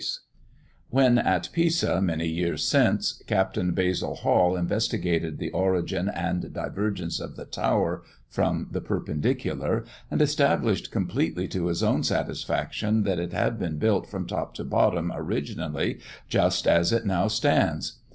[0.01, 0.25] Footnote 2:
[0.95, 7.35] When at Pisa, many years since, Captain Basil Hall investigated the origin and divergence of
[7.35, 13.59] the tower from the perpendicular, and established completely to his own satisfaction that it had
[13.59, 17.99] been built from top to bottom, originally, just as it now stands.